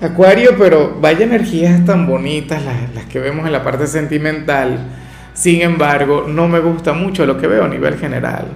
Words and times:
Acuario, 0.00 0.56
pero 0.58 0.98
vaya 1.00 1.24
energías 1.24 1.84
tan 1.84 2.06
bonitas 2.06 2.62
las, 2.64 3.04
que 3.04 3.20
vemos 3.20 3.46
en 3.46 3.52
la 3.52 3.62
parte 3.62 3.86
sentimental. 3.86 4.78
Sin 5.32 5.62
embargo, 5.62 6.26
no 6.28 6.48
me 6.48 6.60
gusta 6.60 6.92
mucho 6.92 7.24
lo 7.26 7.38
que 7.38 7.46
veo 7.46 7.64
a 7.64 7.68
nivel 7.68 7.96
general. 7.96 8.48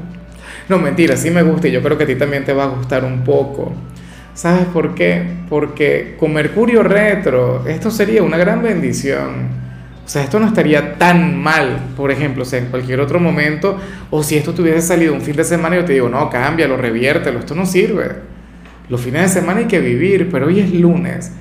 No, 0.69 0.79
mentira, 0.79 1.17
sí 1.17 1.31
me 1.31 1.43
gusta 1.43 1.69
y 1.69 1.73
yo 1.73 1.83
creo 1.83 1.97
que 1.97 2.05
a 2.05 2.07
ti 2.07 2.17
también 2.17 2.45
te 2.45 2.53
va 2.53 2.65
a 2.65 2.69
gustar 2.69 3.05
un 3.05 3.23
poco. 3.23 3.73
¿Sabes 4.35 4.67
por 4.67 4.95
qué? 4.95 5.23
Porque 5.49 6.17
con 6.19 6.33
Mercurio 6.33 6.83
retro 6.83 7.67
esto 7.67 7.91
sería 7.91 8.23
una 8.23 8.37
gran 8.37 8.63
bendición. 8.63 9.49
O 10.05 10.09
sea, 10.09 10.25
esto 10.25 10.41
no 10.41 10.47
estaría 10.47 10.95
tan 10.95 11.37
mal, 11.37 11.79
por 11.97 12.11
ejemplo, 12.11 12.43
o 12.43 12.47
sea, 12.47 12.59
en 12.59 12.67
cualquier 12.67 13.01
otro 13.01 13.21
momento, 13.21 13.79
o 14.11 14.23
si 14.23 14.37
esto 14.37 14.55
tuviese 14.55 14.81
salido 14.81 15.13
un 15.13 15.21
fin 15.21 15.37
de 15.37 15.45
semana 15.45 15.77
yo 15.77 15.85
te 15.85 15.93
digo, 15.93 16.09
no, 16.09 16.31
cámbialo, 16.31 16.77
reviértelo, 16.77 17.41
esto 17.41 17.55
no 17.55 17.67
sirve. 17.67 18.38
Los 18.89 19.03
fines 19.03 19.23
de 19.23 19.41
semana 19.41 19.61
hay 19.61 19.67
que 19.67 19.81
vivir, 19.81 20.29
pero 20.31 20.47
hoy 20.47 20.61
es 20.61 20.73
lunes. 20.73 21.33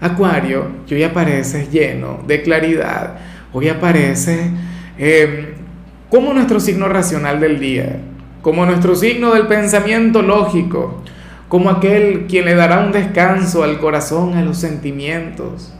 Acuario, 0.00 0.66
y 0.88 0.94
hoy 0.94 1.02
apareces 1.02 1.70
lleno 1.70 2.20
de 2.26 2.42
claridad. 2.42 3.18
Hoy 3.52 3.68
aparece 3.68 4.50
em, 4.98 5.46
como 6.08 6.32
nuestro 6.32 6.58
signo 6.58 6.88
racional 6.88 7.38
del 7.38 7.60
día, 7.60 8.00
como 8.42 8.64
nuestro 8.64 8.94
signo 8.94 9.34
del 9.34 9.46
pensamiento 9.46 10.22
lógico, 10.22 11.02
como 11.48 11.70
aquel 11.70 12.26
quien 12.26 12.46
le 12.46 12.54
dará 12.54 12.80
un 12.80 12.92
descanso 12.92 13.62
al 13.62 13.78
corazón, 13.78 14.34
a 14.34 14.42
los 14.42 14.56
sentimientos. 14.56 15.74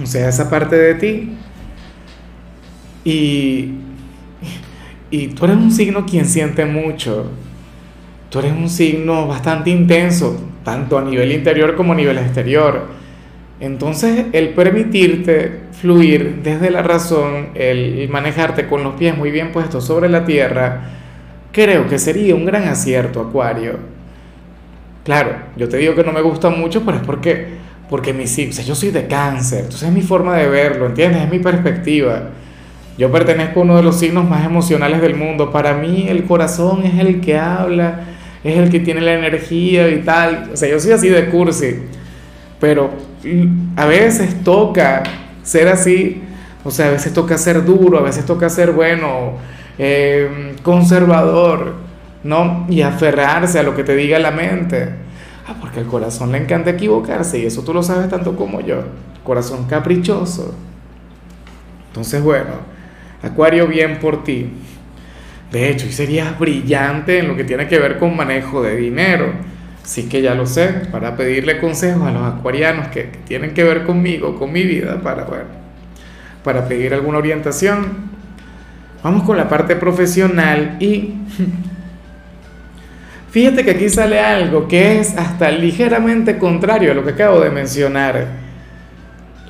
O 0.00 0.06
sea, 0.06 0.28
esa 0.28 0.50
parte 0.50 0.76
de 0.76 0.94
ti. 0.94 1.36
Y, 3.04 3.74
y 5.10 5.28
tú 5.28 5.44
eres 5.44 5.56
un 5.56 5.72
signo 5.72 6.06
quien 6.06 6.26
siente 6.26 6.64
mucho 6.64 7.30
tú 8.32 8.38
eres 8.38 8.52
un 8.52 8.70
signo 8.70 9.26
bastante 9.26 9.68
intenso, 9.68 10.40
tanto 10.64 10.96
a 10.96 11.04
nivel 11.04 11.32
interior 11.32 11.76
como 11.76 11.92
a 11.92 11.96
nivel 11.96 12.16
exterior. 12.16 12.86
Entonces, 13.60 14.24
el 14.32 14.54
permitirte 14.54 15.60
fluir 15.72 16.40
desde 16.42 16.70
la 16.70 16.82
razón, 16.82 17.50
el 17.54 18.08
manejarte 18.08 18.66
con 18.66 18.82
los 18.82 18.94
pies 18.94 19.14
muy 19.14 19.30
bien 19.30 19.52
puestos 19.52 19.84
sobre 19.84 20.08
la 20.08 20.24
tierra, 20.24 20.80
creo 21.52 21.86
que 21.86 21.98
sería 21.98 22.34
un 22.34 22.46
gran 22.46 22.66
acierto, 22.68 23.20
Acuario. 23.20 23.78
Claro, 25.04 25.34
yo 25.58 25.68
te 25.68 25.76
digo 25.76 25.94
que 25.94 26.02
no 26.02 26.12
me 26.12 26.22
gusta 26.22 26.48
mucho, 26.48 26.86
pero 26.86 26.96
es 26.96 27.04
porque, 27.04 27.48
porque 27.90 28.14
mi, 28.14 28.24
o 28.24 28.26
sea, 28.26 28.64
yo 28.64 28.74
soy 28.74 28.92
de 28.92 29.06
cáncer, 29.08 29.64
entonces 29.64 29.86
es 29.86 29.94
mi 29.94 30.00
forma 30.00 30.38
de 30.38 30.48
verlo, 30.48 30.86
¿entiendes? 30.86 31.22
Es 31.22 31.30
mi 31.30 31.38
perspectiva. 31.38 32.30
Yo 32.96 33.12
pertenezco 33.12 33.60
a 33.60 33.62
uno 33.64 33.76
de 33.76 33.82
los 33.82 33.98
signos 33.98 34.26
más 34.26 34.46
emocionales 34.46 35.02
del 35.02 35.16
mundo. 35.16 35.50
Para 35.52 35.74
mí 35.74 36.06
el 36.08 36.24
corazón 36.24 36.84
es 36.84 36.98
el 36.98 37.20
que 37.20 37.36
habla 37.36 38.11
es 38.44 38.56
el 38.56 38.70
que 38.70 38.80
tiene 38.80 39.00
la 39.00 39.14
energía 39.14 39.88
y 39.88 40.02
tal. 40.02 40.50
O 40.52 40.56
sea, 40.56 40.68
yo 40.68 40.80
soy 40.80 40.92
así 40.92 41.08
de 41.08 41.26
cursi, 41.26 41.76
pero 42.60 42.90
a 43.76 43.86
veces 43.86 44.42
toca 44.42 45.02
ser 45.42 45.68
así, 45.68 46.22
o 46.64 46.70
sea, 46.70 46.88
a 46.88 46.90
veces 46.90 47.12
toca 47.12 47.38
ser 47.38 47.64
duro, 47.64 47.98
a 47.98 48.02
veces 48.02 48.24
toca 48.24 48.48
ser 48.48 48.72
bueno, 48.72 49.34
eh, 49.78 50.54
conservador, 50.62 51.74
¿no? 52.24 52.66
Y 52.68 52.82
aferrarse 52.82 53.58
a 53.58 53.62
lo 53.62 53.74
que 53.74 53.84
te 53.84 53.94
diga 53.96 54.18
la 54.18 54.30
mente. 54.30 54.88
Ah, 55.46 55.56
porque 55.60 55.80
al 55.80 55.86
corazón 55.86 56.30
le 56.32 56.38
encanta 56.38 56.70
equivocarse 56.70 57.38
y 57.38 57.46
eso 57.46 57.62
tú 57.62 57.74
lo 57.74 57.82
sabes 57.82 58.08
tanto 58.08 58.36
como 58.36 58.60
yo. 58.60 58.84
Corazón 59.24 59.66
caprichoso. 59.66 60.54
Entonces, 61.88 62.22
bueno, 62.22 62.72
Acuario, 63.22 63.68
bien 63.68 63.98
por 64.00 64.24
ti. 64.24 64.50
De 65.52 65.68
hecho, 65.68 65.86
y 65.86 65.92
serías 65.92 66.38
brillante 66.38 67.18
en 67.18 67.28
lo 67.28 67.36
que 67.36 67.44
tiene 67.44 67.68
que 67.68 67.78
ver 67.78 67.98
con 67.98 68.16
manejo 68.16 68.62
de 68.62 68.74
dinero. 68.74 69.32
Sí 69.84 70.08
que 70.08 70.22
ya 70.22 70.34
lo 70.34 70.46
sé, 70.46 70.68
para 70.90 71.16
pedirle 71.16 71.60
consejos 71.60 72.08
a 72.08 72.10
los 72.10 72.22
acuarianos 72.22 72.88
que, 72.88 73.10
tienen 73.26 73.52
que 73.52 73.62
ver 73.62 73.84
conmigo, 73.84 74.38
con 74.38 74.50
mi 74.50 74.62
vida, 74.62 75.00
para, 75.02 75.24
bueno, 75.24 75.44
para 76.42 76.66
pedir 76.66 76.94
alguna 76.94 77.18
orientación. 77.18 78.10
Vamos 79.02 79.24
con 79.24 79.36
la 79.36 79.48
parte 79.48 79.76
profesional 79.76 80.76
y 80.80 81.14
fíjate 83.30 83.64
que 83.64 83.72
aquí 83.72 83.90
sale 83.90 84.20
algo 84.20 84.68
que 84.68 85.00
es 85.00 85.18
hasta 85.18 85.50
ligeramente 85.50 86.38
contrario 86.38 86.92
a 86.92 86.94
lo 86.94 87.04
que 87.04 87.10
acabo 87.10 87.40
de 87.40 87.50
mencionar. 87.50 88.26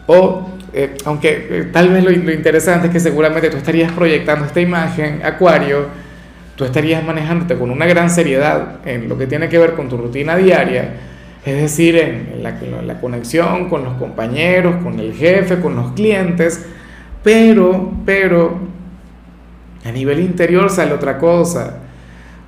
O, 0.07 0.49
eh, 0.75 0.95
aunque 1.05 1.49
eh, 1.51 1.69
tal 1.71 1.91
vez 1.91 2.03
lo, 2.03 2.11
interesante 2.33 2.87
es 2.87 2.93
que 2.93 3.01
seguramente 3.01 3.51
tú 3.51 3.59
estarías 3.59 3.93
proyectando 3.93 4.47
esta 4.47 4.61
imagen, 4.61 5.21
Acuario, 5.23 5.87
tú 6.57 6.65
estarías 6.65 7.05
manejándote 7.05 7.57
con 7.57 7.71
una 7.71 7.85
gran 7.85 8.09
seriedad 8.09 8.79
en 8.87 9.09
lo 9.09 9.19
que 9.19 9.27
tiene 9.27 9.51
que 9.51 9.59
ver 9.59 9.75
con 9.75 9.91
tu 9.91 9.99
rutina 9.99 10.35
diaria, 10.37 10.95
es 11.45 11.61
decir, 11.61 11.97
en 11.97 12.43
la, 12.43 13.01
conexión 13.01 13.69
con 13.69 13.85
los 13.85 13.95
compañeros, 13.95 14.77
con 14.83 14.99
el 14.99 15.13
jefe, 15.13 15.61
con 15.61 15.75
los 15.75 15.93
clientes, 15.93 16.65
pero, 17.23 17.93
pero, 18.07 18.59
a 19.85 19.91
nivel 19.91 20.21
interior 20.21 20.71
sale 20.71 20.93
otra 20.93 21.19
cosa. 21.19 21.79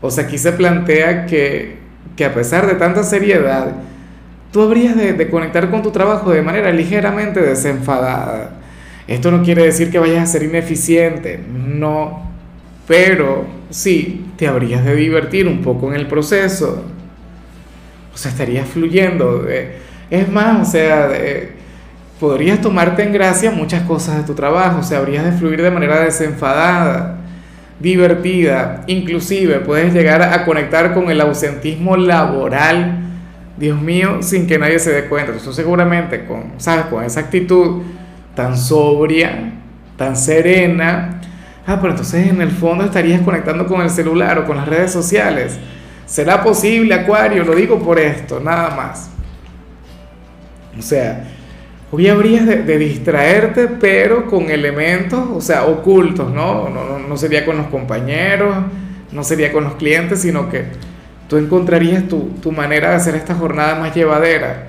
O 0.01 0.11
sea, 0.11 0.25
aquí 0.25 0.39
se 0.39 0.53
plantea 0.53 1.27
que, 1.27 1.79
que 2.17 2.25
a 2.25 2.33
pesar 2.33 2.67
de 2.69 2.75
tanta 2.75 3.03
seriedad, 3.03 3.73
tú 4.55 4.63
habrías 4.63 4.95
de, 4.95 5.29
conectar 5.31 5.69
con 5.69 5.83
tu 5.83 5.91
trabajo 5.91 6.31
de 6.31 6.41
manera 6.41 6.71
ligeramente 6.71 7.41
desenfadada. 7.41 8.51
Esto 9.09 9.33
no 9.33 9.43
quiere 9.43 9.65
decir 9.65 9.91
que 9.91 9.99
vayas 9.99 10.23
a 10.23 10.27
ser 10.27 10.45
ineficiente, 10.45 11.41
no, 11.49 12.31
pero 12.87 13.47
sí, 13.69 14.27
te 14.37 14.47
habrías 14.47 14.85
de 14.85 14.95
divertir 14.95 15.49
un 15.49 15.61
poco 15.61 15.89
en 15.89 15.99
el 15.99 16.07
proceso. 16.07 16.85
O 18.15 18.17
sea, 18.17 18.31
estarías 18.31 18.69
fluyendo. 18.69 19.45
es 20.09 20.29
más, 20.29 20.69
o 20.69 20.71
sea, 20.71 21.11
podrías 22.21 22.61
tomarte 22.61 23.03
en 23.03 23.13
gracia 23.13 23.51
muchas 23.51 23.83
cosas 23.83 24.19
de 24.19 24.23
tu 24.23 24.35
trabajo. 24.35 24.79
O 24.79 24.85
sea, 24.85 24.99
habrías 24.99 25.25
de 25.25 25.33
fluir 25.33 25.63
de 25.63 25.73
manera 25.73 25.99
desenfadada, 26.05 27.17
divertida. 27.81 28.85
Inclusive 28.87 29.59
puedes 29.59 29.93
llegar 29.93 30.23
a 30.23 30.45
conectar 30.45 30.95
con 30.95 31.11
el 31.11 31.21
ausentismo 31.21 31.97
laboral. 31.97 33.01
Dios 33.57 33.81
mío, 33.81 34.19
sin 34.23 34.47
que 34.47 34.59
nadie 34.59 34.79
se 34.79 34.93
dé 34.93 35.09
cuenta. 35.09 35.33
Entonces 35.33 35.57
seguramente 35.57 36.25
con, 36.25 36.55
¿sabes? 36.59 36.87
Con 36.87 37.05
esa 37.05 37.21
actitud 37.21 37.83
tan 38.35 38.57
sobria, 38.57 39.53
tan 39.97 40.17
serena, 40.17 41.21
Ah, 41.67 41.79
pero 41.81 41.93
entonces 41.93 42.29
en 42.29 42.43
el 42.43 42.51
fondo 42.51 42.85
estarías 42.85 43.23
conectando 43.23 43.67
con 43.67 43.81
el 43.81 43.89
celular 43.89 44.39
o 44.39 44.47
con 44.47 44.57
las 44.57 44.69
redes 44.69 44.93
sociales. 44.93 45.59
¿Será 46.05 46.43
posible, 46.43 46.95
Acuario? 46.95 47.43
Lo 47.45 47.55
digo 47.55 47.79
por 47.79 47.99
esto, 47.99 48.39
nada 48.39 48.77
más. 48.77 49.11
O 50.79 50.83
sea, 50.83 51.25
hoy 51.91 52.09
habrías 52.09 52.45
de, 52.45 52.79
distraerte, 52.79 53.69
pero 53.69 54.27
con 54.27 54.51
elementos, 54.51 55.27
o 55.33 55.41
sea, 55.41 55.65
ocultos, 55.65 56.31
¿no? 56.31 56.69
No, 56.69 56.99
no 56.99 57.17
sería 57.17 57.47
con 57.47 57.57
los 57.57 57.69
compañeros, 57.69 58.55
no 59.11 59.25
sería 59.25 59.51
con 59.51 59.65
los 59.65 59.77
clientes, 59.77 60.21
sino 60.21 60.51
que 60.51 60.67
tú 61.35 61.39
encontrarías 61.39 62.07
tu, 62.07 62.31
tu 62.41 62.53
manera 62.53 62.91
de 62.91 62.95
hacer 62.95 63.17
esta 63.17 63.35
jornada 63.35 63.75
más 63.75 63.93
llevadera. 63.93 64.69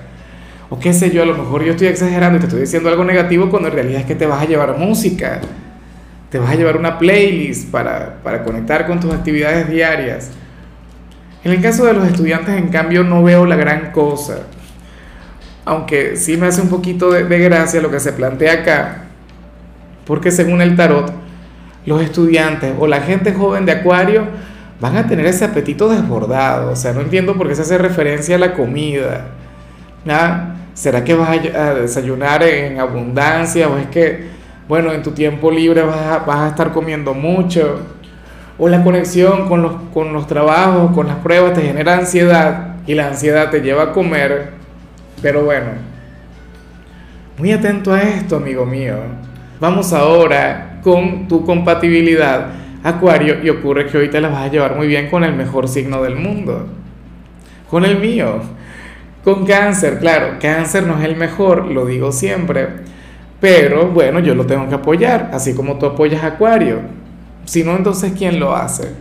O 0.68 0.80
qué 0.80 0.92
sé 0.92 1.12
yo, 1.12 1.22
a 1.22 1.26
lo 1.26 1.36
mejor 1.36 1.62
yo 1.62 1.70
estoy 1.70 1.86
exagerando 1.86 2.38
y 2.38 2.40
te 2.40 2.46
estoy 2.46 2.62
diciendo 2.62 2.88
algo 2.88 3.04
negativo 3.04 3.48
cuando 3.48 3.68
en 3.68 3.74
realidad 3.74 4.00
es 4.00 4.06
que 4.06 4.16
te 4.16 4.26
vas 4.26 4.42
a 4.42 4.46
llevar 4.46 4.76
música 4.76 5.40
te 6.30 6.38
vas 6.40 6.50
a 6.50 6.54
llevar 6.56 6.76
una 6.76 6.98
playlist 6.98 7.70
para, 7.70 8.20
conectar 8.44 8.86
con 8.86 9.00
tus 9.00 9.12
actividades 9.12 9.68
diarias. 9.68 10.30
En 11.44 11.52
el 11.52 11.62
caso 11.62 11.84
de 11.86 11.92
los 11.92 12.06
estudiantes, 12.06 12.56
en 12.56 12.68
cambio, 12.68 13.04
no 13.04 13.22
veo 13.22 13.46
la 13.46 13.54
gran 13.54 13.92
cosa. 13.92 14.40
Aunque 15.64 16.16
sí 16.16 16.36
me 16.36 16.48
hace 16.48 16.60
un 16.60 16.68
poquito 16.68 17.12
de, 17.12 17.22
gracia 17.38 17.80
lo 17.80 17.90
que 17.90 18.00
se 18.00 18.12
plantea 18.12 18.54
acá, 18.54 19.04
porque 20.04 20.32
según 20.32 20.60
el 20.62 20.76
tarot, 20.76 21.12
los 21.84 22.02
estudiantes 22.02 22.74
o 22.78 22.88
la 22.88 23.00
gente 23.00 23.32
joven 23.32 23.64
de 23.64 23.72
Acuario 23.72 24.24
van 24.80 24.96
a 24.96 25.06
tener 25.06 25.26
ese 25.26 25.44
apetito 25.44 25.88
desbordado. 25.88 26.72
O 26.72 26.76
sea, 26.76 26.92
no 26.92 27.00
entiendo 27.00 27.36
por 27.36 27.48
qué 27.48 27.54
se 27.54 27.62
hace 27.62 27.78
referencia 27.78 28.36
a 28.36 28.38
la 28.38 28.54
comida. 28.54 29.26
¿Será 30.74 31.02
que 31.02 31.14
vas 31.14 31.30
a 31.30 31.74
desayunar 31.74 32.42
en 32.42 32.78
abundancia 32.78 33.68
o 33.68 33.78
es 33.78 33.86
que 33.86 34.36
bueno, 34.68 34.92
en 34.92 35.02
tu 35.02 35.12
tiempo 35.12 35.50
libre 35.50 35.82
vas 35.82 36.26
a, 36.26 36.48
estar 36.48 36.72
comiendo 36.72 37.14
mucho, 37.14 37.80
o 38.58 38.68
la 38.68 38.82
conexión 38.82 39.48
con 39.48 39.62
los, 39.62 39.72
con 39.94 40.12
los 40.12 40.26
trabajos, 40.26 40.92
con 40.92 41.06
las 41.06 41.16
pruebas 41.16 41.54
te 41.54 41.62
genera 41.62 41.94
ansiedad 41.94 42.76
y 42.86 42.94
la 42.94 43.08
ansiedad 43.08 43.50
te 43.50 43.60
lleva 43.60 43.84
a 43.84 43.92
comer, 43.92 44.50
pero 45.22 45.44
bueno, 45.44 45.66
Muy 47.38 47.52
atento 47.52 47.92
a 47.92 48.00
esto, 48.00 48.36
amigo 48.36 48.64
mío. 48.64 48.96
Vamos 49.60 49.92
ahora 49.92 50.80
con 50.82 51.28
tu 51.28 51.44
compatibilidad, 51.44 52.46
Acuario, 52.82 53.42
y 53.42 53.48
ocurre 53.50 53.86
que 53.86 53.98
hoy 53.98 54.08
te 54.08 54.20
la 54.20 54.28
vas 54.28 54.44
a 54.44 54.48
llevar 54.48 54.76
muy 54.76 54.86
bien 54.86 55.08
con 55.10 55.24
el 55.24 55.34
mejor 55.34 55.68
signo 55.68 56.02
del 56.02 56.16
mundo. 56.16 56.66
Con 57.70 57.84
el 57.84 57.98
mío. 57.98 58.40
Con 59.24 59.44
cáncer, 59.44 59.98
claro, 59.98 60.36
cáncer 60.40 60.84
no 60.84 60.98
es 60.98 61.04
el 61.04 61.16
mejor, 61.16 61.66
lo 61.66 61.84
digo 61.84 62.12
siempre. 62.12 62.68
Pero 63.40 63.88
bueno, 63.88 64.20
yo 64.20 64.34
lo 64.34 64.46
tengo 64.46 64.68
que 64.68 64.76
apoyar, 64.76 65.30
así 65.32 65.54
como 65.54 65.78
tú 65.78 65.86
apoyas 65.86 66.22
a 66.22 66.28
Acuario. 66.28 66.80
Si 67.44 67.64
no, 67.64 67.76
entonces 67.76 68.12
¿quién 68.16 68.38
lo 68.38 68.54
hace? 68.54 68.92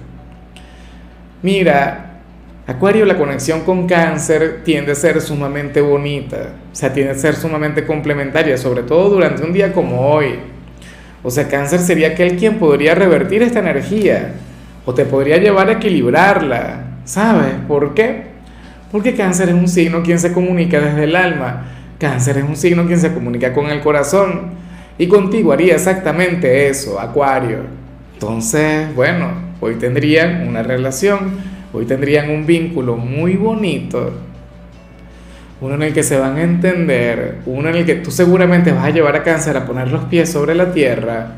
Mira, 1.42 2.22
Acuario, 2.68 3.06
la 3.06 3.18
conexión 3.18 3.62
con 3.62 3.88
cáncer 3.88 4.62
tiende 4.64 4.94
a 4.94 4.96
ser 4.96 5.22
sumamente 5.22 5.82
bonita, 5.82 6.56
o 6.72 6.76
sea, 6.76 6.92
tiende 6.92 7.12
a 7.12 7.16
ser 7.16 7.36
sumamente 7.36 7.86
complementaria, 7.86 8.58
sobre 8.58 8.82
todo 8.82 9.10
durante 9.10 9.44
un 9.44 9.54
día 9.54 9.72
como 9.72 10.10
hoy. 10.10 10.40
O 11.26 11.32
sea, 11.32 11.48
cáncer 11.48 11.80
sería 11.80 12.10
aquel 12.10 12.38
quien 12.38 12.60
podría 12.60 12.94
revertir 12.94 13.42
esta 13.42 13.58
energía 13.58 14.36
o 14.86 14.94
te 14.94 15.06
podría 15.06 15.38
llevar 15.38 15.70
a 15.70 15.74
equilibrarla, 15.74 17.00
¿sabes? 17.04 17.54
¿Por 17.68 17.96
qué? 17.96 18.26
Porque 18.92 19.16
cáncer 19.16 19.50
es 19.50 19.56
un 19.56 19.68
signo 19.68 20.04
quien 20.04 20.20
se 20.20 20.32
comunica 20.32 20.80
desde 20.80 21.06
el 21.06 21.16
alma, 21.16 21.66
cáncer 22.00 22.38
es 22.38 22.44
un 22.44 22.56
signo 22.56 22.86
quien 22.86 23.00
se 23.00 23.12
comunica 23.12 23.54
con 23.54 23.66
el 23.66 23.82
corazón 23.82 24.52
y 25.00 25.08
contigo 25.08 25.52
haría 25.52 25.74
exactamente 25.74 26.68
eso, 26.68 27.00
Acuario. 27.00 27.62
Entonces, 28.14 28.94
bueno, 28.96 29.32
hoy 29.60 29.76
tendrían 29.76 30.48
una 30.48 30.62
relación 30.62 31.56
hoy 31.76 31.86
tendrían 31.86 32.30
un 32.30 32.46
vínculo 32.46 32.96
muy 32.96 33.36
bonito, 33.36 34.14
uno 35.66 35.74
en 35.76 35.82
el 35.82 35.94
que 35.94 36.04
se 36.04 36.20
van 36.20 36.38
a 36.38 36.44
entender, 36.44 37.40
uno 37.48 37.70
en 37.70 37.76
el 37.76 37.86
que 37.88 37.96
tú 37.96 38.12
seguramente 38.12 38.72
vas 38.72 38.86
a 38.86 38.92
llevar 38.92 39.16
a 39.16 39.24
cáncer 39.24 39.58
a 39.58 39.66
poner 39.66 39.92
los 39.92 40.04
pies 40.06 40.32
sobre 40.32 40.54
la 40.54 40.72
tierra, 40.72 41.30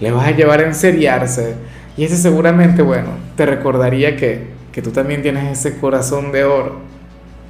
le 0.00 0.12
vas 0.12 0.28
a 0.28 0.30
llevar 0.30 0.60
a 0.60 0.66
enseriarse, 0.66 1.54
y 1.96 2.04
ese 2.04 2.16
seguramente, 2.16 2.82
bueno, 2.82 3.08
te 3.36 3.44
recordaría 3.46 4.16
que, 4.16 4.46
que 4.70 4.80
tú 4.80 4.92
también 4.92 5.22
tienes 5.22 5.58
ese 5.58 5.76
corazón 5.76 6.30
de 6.30 6.44
oro, 6.44 6.78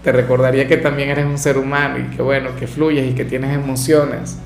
te 0.03 0.11
recordaría 0.11 0.67
que 0.67 0.79
también 0.79 1.11
eres 1.11 1.27
un 1.27 1.37
ser 1.37 1.59
humano 1.59 1.99
y 1.99 2.17
que 2.17 2.23
bueno, 2.23 2.57
que 2.59 2.67
fluyes 2.67 3.11
y 3.11 3.15
que 3.15 3.27
tienes 3.27 3.55
emociones. 3.55 4.39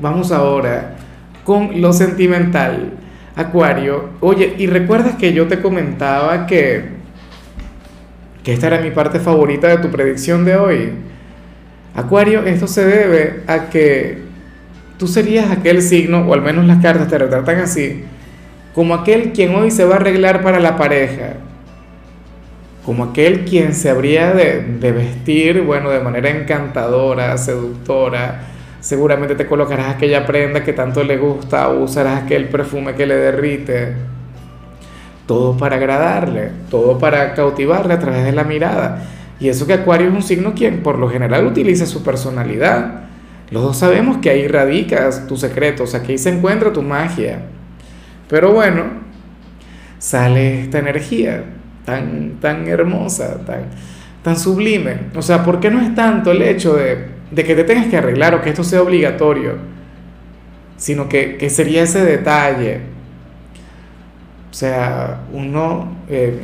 Vamos 0.00 0.32
ahora 0.32 0.96
con 1.44 1.80
lo 1.80 1.92
sentimental. 1.92 2.94
Acuario, 3.36 4.10
oye, 4.20 4.54
y 4.58 4.66
recuerdas 4.66 5.14
que 5.14 5.32
yo 5.32 5.46
te 5.46 5.60
comentaba 5.60 6.46
que, 6.46 6.93
que 8.44 8.52
esta 8.52 8.66
era 8.66 8.78
mi 8.80 8.90
parte 8.90 9.18
favorita 9.18 9.68
de 9.68 9.78
tu 9.78 9.90
predicción 9.90 10.44
de 10.44 10.56
hoy. 10.56 10.92
Acuario, 11.94 12.44
esto 12.44 12.66
se 12.66 12.84
debe 12.84 13.40
a 13.46 13.70
que 13.70 14.18
tú 14.98 15.08
serías 15.08 15.50
aquel 15.50 15.80
signo, 15.80 16.28
o 16.28 16.34
al 16.34 16.42
menos 16.42 16.66
las 16.66 16.82
cartas 16.82 17.08
te 17.08 17.18
retratan 17.18 17.60
así, 17.60 18.04
como 18.74 18.94
aquel 18.94 19.32
quien 19.32 19.54
hoy 19.54 19.70
se 19.70 19.84
va 19.84 19.94
a 19.94 19.96
arreglar 19.96 20.42
para 20.42 20.60
la 20.60 20.76
pareja, 20.76 21.34
como 22.84 23.04
aquel 23.04 23.46
quien 23.46 23.72
se 23.74 23.88
habría 23.88 24.34
de, 24.34 24.60
de 24.78 24.92
vestir, 24.92 25.62
bueno, 25.62 25.90
de 25.90 26.00
manera 26.00 26.28
encantadora, 26.28 27.38
seductora, 27.38 28.42
seguramente 28.80 29.34
te 29.36 29.46
colocarás 29.46 29.94
aquella 29.94 30.26
prenda 30.26 30.62
que 30.62 30.74
tanto 30.74 31.02
le 31.02 31.16
gusta 31.16 31.70
usarás 31.70 32.24
aquel 32.24 32.48
perfume 32.48 32.94
que 32.94 33.06
le 33.06 33.16
derrite. 33.16 34.13
Todo 35.26 35.56
para 35.56 35.76
agradarle, 35.76 36.50
todo 36.70 36.98
para 36.98 37.34
cautivarle 37.34 37.94
a 37.94 37.98
través 37.98 38.24
de 38.24 38.32
la 38.32 38.44
mirada. 38.44 39.04
Y 39.40 39.48
eso 39.48 39.66
que 39.66 39.72
Acuario 39.72 40.08
es 40.08 40.14
un 40.14 40.22
signo 40.22 40.54
quien 40.54 40.82
por 40.82 40.98
lo 40.98 41.08
general 41.08 41.46
utiliza 41.46 41.86
su 41.86 42.02
personalidad. 42.02 43.04
Los 43.50 43.62
dos 43.62 43.76
sabemos 43.78 44.18
que 44.18 44.30
ahí 44.30 44.46
radicas 44.48 45.26
tus 45.26 45.40
secretos, 45.40 45.94
aquí 45.94 46.18
se 46.18 46.30
encuentra 46.30 46.72
tu 46.72 46.82
magia. 46.82 47.42
Pero 48.28 48.52
bueno, 48.52 48.84
sale 49.98 50.62
esta 50.62 50.78
energía 50.78 51.44
tan, 51.84 52.40
tan 52.40 52.66
hermosa, 52.68 53.38
tan, 53.44 53.64
tan 54.22 54.38
sublime. 54.38 54.96
O 55.14 55.22
sea, 55.22 55.42
¿por 55.42 55.60
qué 55.60 55.70
no 55.70 55.80
es 55.80 55.94
tanto 55.94 56.32
el 56.32 56.42
hecho 56.42 56.74
de 56.74 57.14
de 57.34 57.44
que 57.44 57.54
te 57.54 57.64
tengas 57.64 57.86
que 57.86 57.96
arreglar 57.96 58.34
o 58.34 58.42
que 58.42 58.50
esto 58.50 58.64
sea 58.64 58.82
obligatorio, 58.82 59.56
sino 60.76 61.08
que, 61.08 61.48
sería 61.50 61.82
ese 61.82 62.04
detalle. 62.04 62.80
O 64.54 64.56
sea, 64.56 65.22
uno, 65.32 65.96
eh, 66.08 66.38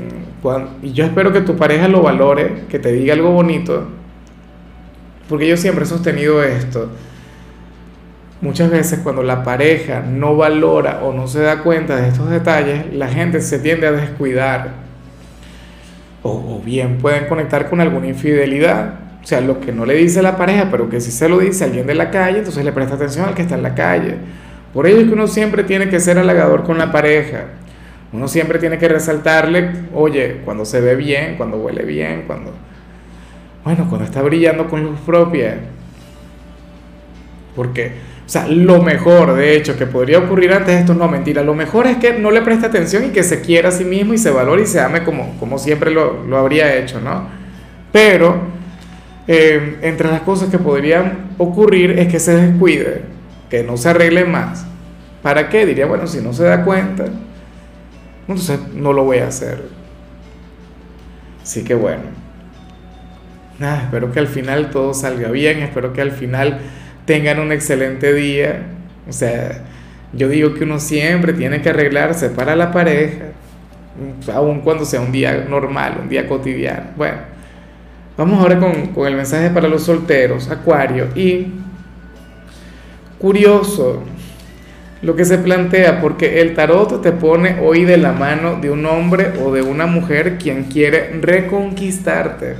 y 0.83 0.91
yo 0.91 1.05
espero 1.05 1.33
que 1.33 1.43
tu 1.43 1.55
pareja 1.55 1.87
lo 1.87 2.03
valore, 2.03 2.65
que 2.69 2.81
te 2.81 2.91
diga 2.91 3.15
algo 3.15 3.31
bonito, 3.31 3.87
porque 5.29 5.47
yo 5.47 5.57
siempre 5.57 5.85
he 5.85 5.87
sostenido 5.87 6.43
esto. 6.43 6.91
Muchas 8.41 8.69
veces 8.69 8.99
cuando 9.05 9.23
la 9.23 9.45
pareja 9.45 10.01
no 10.01 10.35
valora 10.35 11.05
o 11.05 11.13
no 11.13 11.29
se 11.29 11.39
da 11.39 11.63
cuenta 11.63 11.95
de 11.95 12.09
estos 12.09 12.29
detalles, 12.29 12.93
la 12.93 13.07
gente 13.07 13.41
se 13.41 13.61
tiende 13.61 13.87
a 13.87 13.93
descuidar. 13.93 14.73
O, 16.25 16.33
o 16.33 16.61
bien 16.65 16.99
pueden 16.99 17.29
conectar 17.29 17.71
con 17.71 17.81
alguna 17.81 18.09
infidelidad 18.09 18.95
o 19.23 19.25
sea, 19.25 19.41
lo 19.41 19.61
que 19.61 19.71
no 19.71 19.87
le 19.87 19.95
dice 19.95 20.21
la 20.21 20.37
pareja, 20.37 20.67
pero 20.69 20.91
que 20.91 21.01
si 21.01 21.13
se 21.13 21.29
lo 21.29 21.39
dice 21.39 21.63
alguien 21.63 21.87
de 21.87 21.95
la 21.95 22.11
calle, 22.11 22.39
entonces 22.39 22.65
le 22.65 22.73
presta 22.73 22.97
atención 22.97 23.29
al 23.29 23.35
que 23.35 23.43
está 23.43 23.55
en 23.55 23.63
la 23.63 23.77
calle. 23.77 24.17
Por 24.75 24.89
ello 24.89 24.99
es 24.99 25.07
que 25.07 25.13
uno 25.13 25.29
siempre 25.29 25.63
tiene 25.63 25.89
que 25.89 26.01
ser 26.01 26.19
halagador 26.19 26.65
con 26.65 26.77
la 26.77 26.91
pareja. 26.91 27.45
Uno 28.13 28.27
siempre 28.27 28.59
tiene 28.59 28.79
que 28.79 28.89
resaltarle, 28.89 29.71
oye, 29.95 30.41
cuando 30.45 30.65
se 30.65 30.81
ve 30.81 30.97
bien, 30.97 31.37
cuando 31.37 31.59
huele 31.59 31.85
bien, 31.85 32.25
cuando... 32.27 32.53
Bueno, 33.65 33.87
cuando 33.89 34.05
está 34.05 34.23
brillando 34.23 34.69
con 34.69 34.83
luz 34.83 34.99
propia. 35.01 35.59
Porque, 37.55 37.93
o 38.27 38.29
sea, 38.29 38.49
lo 38.49 38.83
mejor, 38.83 39.35
de 39.35 39.57
hecho, 39.57 39.77
que 39.77 39.87
podría 39.87 40.19
ocurrir 40.19 40.53
antes 40.53 40.75
de 40.75 40.81
esto, 40.81 40.95
no, 40.95 41.07
mentira, 41.09 41.43
lo 41.43 41.55
mejor 41.55 41.87
es 41.87 41.99
que 41.99 42.15
no 42.15 42.31
le 42.31 42.43
preste 42.43 42.67
atención 42.67 43.05
y 43.05 43.09
que 43.11 43.23
se 43.23 43.43
quiera 43.43 43.69
a 43.69 43.73
sí 43.73 43.85
mismo 43.85 44.15
y 44.15 44.19
se 44.19 44.31
valore 44.31 44.63
y 44.63 44.67
se 44.67 44.81
ame 44.81 45.05
como, 45.05 45.37
como 45.39 45.59
siempre 45.59 45.91
lo, 45.91 46.25
lo 46.25 46.39
habría 46.39 46.75
hecho, 46.77 47.01
¿no? 47.01 47.29
Pero 47.93 48.41
eh, 49.29 49.79
entre 49.83 50.11
las 50.11 50.23
cosas 50.23 50.49
que 50.49 50.59
podrían 50.59 51.35
ocurrir 51.39 51.99
es 51.99 52.09
que 52.09 52.19
se 52.19 52.35
descuide, 52.35 53.03
que 53.49 53.63
no 53.63 53.77
se 53.77 53.91
arregle 53.91 54.25
más. 54.25 54.67
¿Para 55.23 55.49
qué? 55.49 55.67
Diría, 55.67 55.87
bueno, 55.87 56.07
si 56.07 56.21
no 56.21 56.33
se 56.33 56.45
da 56.45 56.65
cuenta, 56.65 57.05
entonces 58.31 58.61
no 58.75 58.93
lo 58.93 59.05
voy 59.05 59.19
a 59.19 59.27
hacer. 59.27 59.63
Así 61.43 61.65
que 61.65 61.75
bueno, 61.75 62.03
nada, 63.59 63.83
espero 63.85 64.13
que 64.13 64.21
al 64.21 64.29
final 64.29 64.71
todo 64.71 64.95
salga 64.95 65.31
bien, 65.31 65.59
espero 65.59 65.93
que 65.93 66.01
al 66.01 66.13
final 66.13 66.61
tengan 67.07 67.41
un 67.41 67.51
excelente 67.51 68.13
día. 68.15 68.67
O 69.09 69.13
sea, 69.13 69.65
yo 70.13 70.29
digo 70.29 70.55
que 70.55 70.65
uno 70.65 70.79
siempre 70.79 71.33
tiene 71.33 71.61
que 71.61 71.71
arreglarse 71.71 72.31
para 72.31 72.55
la 72.55 72.71
pareja, 72.71 73.27
aun 74.33 74.61
cuando 74.61 74.85
sea 74.85 75.01
un 75.01 75.11
día 75.11 75.47
normal, 75.49 75.99
un 76.03 76.09
día 76.09 76.27
cotidiano. 76.29 76.91
Bueno. 76.97 77.31
Vamos 78.17 78.39
ahora 78.39 78.59
con, 78.59 79.07
el 79.07 79.17
mensaje 79.17 79.49
para 79.49 79.67
los 79.67 79.85
solteros, 79.85 80.51
Acuario. 80.51 81.09
Y 81.15 81.47
curioso 83.19 84.03
lo 85.03 85.17
que 85.17 85.25
se 85.25 85.39
plantea, 85.39 86.01
porque 86.01 86.41
el 86.43 86.55
tarot 86.55 87.01
te 87.01 87.13
pone 87.13 87.59
hoy 87.63 87.85
de 87.85 87.97
la 87.97 88.13
mano 88.13 88.57
de 88.61 88.71
un 88.71 88.85
hombre 88.85 89.33
o 89.43 89.53
de 89.53 89.63
una 89.63 89.87
mujer 89.87 90.37
quien 90.37 90.65
quiere 90.65 91.19
reconquistarte, 91.21 92.57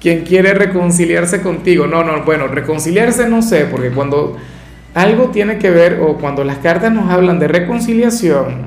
quien 0.00 0.22
quiere 0.22 0.54
reconciliarse 0.54 1.42
contigo. 1.42 1.86
No, 1.86 2.04
no, 2.04 2.22
bueno, 2.22 2.46
reconciliarse 2.46 3.28
no 3.28 3.42
sé, 3.42 3.66
porque 3.66 3.90
cuando 3.90 4.36
algo 4.94 5.30
tiene 5.30 5.58
que 5.58 5.70
ver 5.70 6.00
o 6.00 6.18
cuando 6.18 6.44
las 6.44 6.58
cartas 6.58 6.92
nos 6.92 7.10
hablan 7.10 7.40
de 7.40 7.48
reconciliación, 7.48 8.62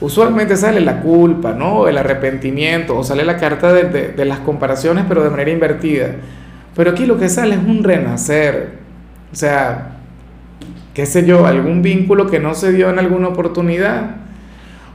usualmente 0.00 0.56
sale 0.56 0.80
la 0.80 1.00
culpa, 1.00 1.52
¿no? 1.52 1.86
El 1.86 1.98
arrepentimiento, 1.98 2.98
o 2.98 3.04
sale 3.04 3.24
la 3.24 3.36
carta 3.36 3.72
de, 3.72 4.24
las 4.24 4.40
comparaciones, 4.40 5.04
pero 5.08 5.22
de 5.22 5.30
manera 5.30 5.52
invertida. 5.52 6.08
Pero 6.74 6.90
aquí 6.90 7.06
lo 7.06 7.16
que 7.16 7.28
sale 7.28 7.54
es 7.54 7.60
un 7.60 7.84
renacer. 7.84 8.70
O 9.32 9.36
sea, 9.36 10.01
qué 10.94 11.06
sé 11.06 11.24
yo, 11.24 11.46
algún 11.46 11.82
vínculo 11.82 12.28
que 12.28 12.38
no 12.38 12.54
se 12.54 12.72
dio 12.72 12.90
en 12.90 12.98
alguna 12.98 13.28
oportunidad. 13.28 14.16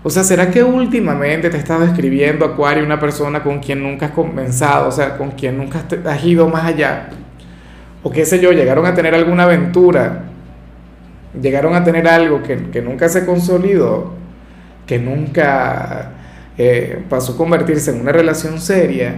O 0.04 0.10
sea, 0.10 0.24
¿será 0.24 0.52
que 0.52 0.64
últimamente 0.64 1.50
te 1.50 1.58
ha 1.58 1.60
estado 1.60 1.84
escribiendo, 1.84 2.46
Acuario, 2.46 2.84
una 2.84 3.00
persona 3.00 3.44
con 3.44 3.60
quien 3.60 3.84
nunca 3.84 4.08
has 4.08 4.12
comenzado, 4.14 4.88
o 4.88 4.92
sea, 4.92 5.18
con 5.18 5.32
quien 5.32 5.58
nunca 5.58 5.84
has 6.06 6.24
ido 6.24 6.48
más 6.48 6.66
allá? 6.66 7.10
O 8.04 8.12
qué 8.12 8.26
sé 8.26 8.40
yo, 8.40 8.52
llegaron 8.52 8.86
a 8.86 8.94
tener 8.94 9.14
alguna 9.16 9.44
aventura, 9.44 10.24
llegaron 11.42 11.76
a 11.76 11.84
tener 11.84 12.08
algo 12.08 12.42
que, 12.44 12.70
que 12.70 12.82
nunca 12.82 13.10
se 13.10 13.26
consolidó 13.26 14.18
que 14.88 14.98
nunca 14.98 16.14
eh, 16.58 17.04
pasó 17.10 17.34
a 17.34 17.38
convertirse 17.38 17.92
en 17.92 18.02
una 18.02 18.14
relación 18.14 18.60
seria. 18.60 19.16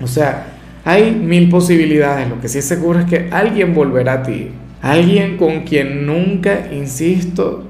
O 0.00 0.06
sea, 0.06 0.46
hay 0.84 1.10
mil 1.10 1.50
posibilidades. 1.50 2.28
Lo 2.28 2.40
que 2.40 2.48
sí 2.48 2.58
es 2.58 2.64
seguro 2.64 3.00
es 3.00 3.04
que 3.06 3.28
alguien 3.30 3.74
volverá 3.74 4.14
a 4.14 4.22
ti. 4.22 4.52
Alguien 4.82 5.36
con 5.36 5.62
quien 5.62 6.06
nunca, 6.06 6.68
insisto, 6.72 7.64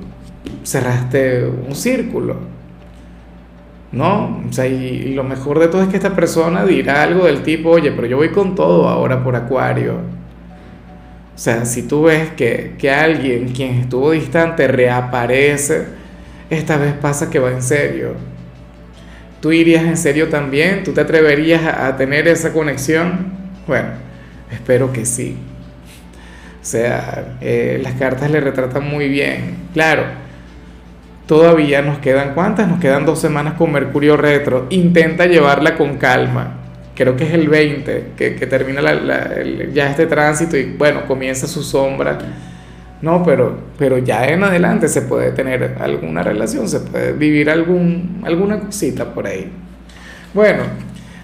cerraste 0.62 1.44
un 1.44 1.74
círculo. 1.74 2.50
¿no? 3.92 4.42
O 4.48 4.52
sea, 4.52 4.66
y, 4.66 5.14
lo 5.14 5.24
mejor 5.24 5.58
de 5.58 5.68
todo 5.68 5.82
es 5.82 5.88
que 5.88 5.96
esta 5.96 6.14
persona 6.14 6.64
dirá 6.64 7.02
algo 7.02 7.26
del 7.26 7.42
tipo, 7.42 7.70
oye, 7.70 7.92
pero 7.92 8.06
yo 8.06 8.16
voy 8.16 8.30
con 8.30 8.54
todo 8.54 8.88
ahora 8.88 9.22
por 9.22 9.36
Acuario. 9.36 9.94
O 11.34 11.38
sea, 11.42 11.64
si 11.64 11.82
tú 11.82 12.04
ves 12.04 12.30
que, 12.30 12.74
que 12.78 12.90
alguien 12.90 13.48
quien 13.48 13.76
estuvo 13.76 14.10
distante 14.12 14.68
reaparece, 14.68 15.86
esta 16.50 16.76
vez 16.76 16.92
pasa 16.94 17.30
que 17.30 17.38
va 17.38 17.50
en 17.50 17.62
serio. 17.62 18.14
¿Tú 19.40 19.52
irías 19.52 19.84
en 19.84 19.96
serio 19.96 20.28
también? 20.28 20.84
¿Tú 20.84 20.92
te 20.92 21.00
atreverías 21.00 21.62
a, 21.64 21.96
tener 21.96 22.28
esa 22.28 22.52
conexión? 22.52 23.32
Bueno, 23.66 23.88
espero 24.50 24.92
que 24.92 25.06
sí. 25.06 25.36
O 26.60 26.64
sea, 26.64 27.36
eh, 27.40 27.80
las 27.82 27.94
cartas 27.94 28.30
le 28.30 28.40
retratan 28.40 28.88
muy 28.88 29.08
bien. 29.08 29.56
Claro, 29.72 30.02
todavía 31.26 31.80
nos 31.80 31.98
quedan, 31.98 32.34
¿cuántas? 32.34 32.68
Nos 32.68 32.80
quedan 32.80 33.06
dos 33.06 33.18
semanas 33.18 33.54
con 33.54 33.72
Mercurio 33.72 34.16
retro. 34.16 34.66
Intenta 34.70 35.26
llevarla 35.26 35.76
con 35.76 35.96
calma. 35.96 36.56
Creo 36.94 37.16
que 37.16 37.24
es 37.24 37.32
el 37.32 37.48
20 37.48 38.08
que, 38.14 38.30
termina 38.46 38.82
ya 39.72 39.88
este 39.88 40.06
tránsito 40.06 40.58
y 40.58 40.74
bueno, 40.76 41.06
comienza 41.06 41.46
su 41.46 41.62
sombra. 41.62 42.18
No, 43.00 43.24
pero, 43.24 43.58
pero 43.78 43.96
ya 43.96 44.26
en 44.26 44.44
adelante 44.44 44.86
se 44.86 45.02
puede 45.02 45.32
tener 45.32 45.76
alguna 45.80 46.22
relación, 46.22 46.68
se 46.68 46.80
puede 46.80 47.12
vivir 47.14 47.48
algún, 47.48 48.20
alguna 48.22 48.60
cosita 48.60 49.14
por 49.14 49.26
ahí. 49.26 49.50
Bueno, 50.34 50.64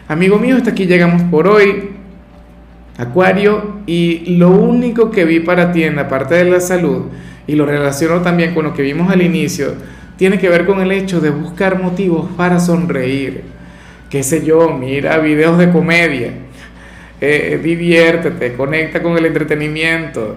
amigo 0.08 0.38
mío, 0.38 0.56
hasta 0.56 0.70
aquí 0.70 0.86
llegamos 0.86 1.22
por 1.24 1.46
hoy. 1.46 1.95
Acuario, 2.98 3.80
y 3.86 4.36
lo 4.36 4.50
único 4.50 5.10
que 5.10 5.24
vi 5.24 5.40
para 5.40 5.72
ti 5.72 5.84
en 5.84 5.96
la 5.96 6.08
parte 6.08 6.34
de 6.34 6.44
la 6.44 6.60
salud, 6.60 7.06
y 7.46 7.54
lo 7.54 7.66
relaciono 7.66 8.22
también 8.22 8.54
con 8.54 8.64
lo 8.64 8.74
que 8.74 8.82
vimos 8.82 9.10
al 9.12 9.22
inicio, 9.22 9.74
tiene 10.16 10.38
que 10.38 10.48
ver 10.48 10.64
con 10.64 10.80
el 10.80 10.90
hecho 10.92 11.20
de 11.20 11.30
buscar 11.30 11.80
motivos 11.80 12.30
para 12.36 12.58
sonreír. 12.58 13.42
Qué 14.08 14.22
sé 14.22 14.44
yo, 14.44 14.70
mira 14.70 15.18
videos 15.18 15.58
de 15.58 15.70
comedia, 15.70 16.32
eh, 17.20 17.60
diviértete, 17.62 18.54
conecta 18.54 19.02
con 19.02 19.16
el 19.18 19.26
entretenimiento. 19.26 20.36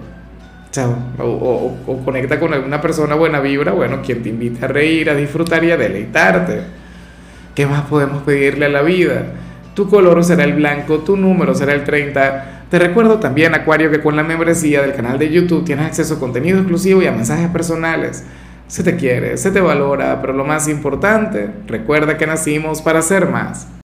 O, 1.17 1.77
o, 1.87 2.05
conecta 2.05 2.39
con 2.39 2.53
alguna 2.53 2.79
persona 2.79 3.15
buena 3.15 3.39
vibra, 3.39 3.71
bueno, 3.71 4.01
quien 4.03 4.21
te 4.21 4.29
invita 4.29 4.65
a 4.65 4.69
reír, 4.69 5.09
a 5.09 5.15
disfrutar 5.15 5.63
y 5.63 5.71
a 5.71 5.77
deleitarte. 5.77 6.61
¿Qué 7.55 7.65
más 7.65 7.81
podemos 7.83 8.21
pedirle 8.23 8.67
a 8.67 8.69
la 8.69 8.81
vida? 8.83 9.25
Tu 9.79 9.87
color 9.87 10.25
será 10.25 10.43
el 10.43 10.55
blanco, 10.55 10.97
tu 10.99 11.15
número 11.15 11.55
será 11.55 11.71
el 11.73 11.85
30. 11.85 12.65
Te 12.69 12.79
recuerdo 12.79 13.17
también, 13.17 13.55
Acuario, 13.55 13.89
que 13.89 14.01
con 14.01 14.13
la 14.13 14.23
membresía 14.23 14.81
del 14.81 14.93
canal 14.93 15.17
de 15.17 15.31
YouTube 15.31 15.63
tienes 15.63 15.85
acceso 15.85 16.15
a 16.15 16.19
contenido 16.19 16.57
exclusivo 16.57 17.01
y 17.01 17.07
a 17.07 17.13
mensajes 17.13 17.47
personales 17.47 18.25
se 18.67 18.83
te 18.83 18.97
quiere, 18.97 19.37
se 19.37 19.51
te 19.51 19.61
valora, 19.61 20.19
pero 20.19 20.33
lo 20.33 20.43
más 20.43 20.67
importante, 20.67 21.49
recuerda 21.65 22.17
que 22.17 22.27
nacimos 22.27 22.81
para 22.81 23.01
ser 23.01 23.29
más. 23.29 23.78